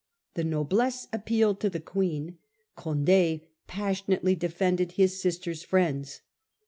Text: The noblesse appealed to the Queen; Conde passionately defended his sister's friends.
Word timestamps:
The 0.33 0.43
noblesse 0.43 1.07
appealed 1.13 1.59
to 1.59 1.69
the 1.69 1.79
Queen; 1.79 2.39
Conde 2.75 3.41
passionately 3.67 4.33
defended 4.33 4.93
his 4.93 5.21
sister's 5.21 5.61
friends. 5.61 6.21